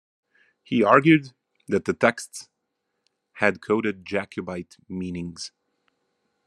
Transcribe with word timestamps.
He 0.63 0.83
argued 0.83 1.31
that 1.67 1.85
the 1.85 1.93
texts 1.93 2.49
had 3.33 3.61
coded 3.61 4.03
Jacobite 4.03 4.77
meanings. 4.89 5.51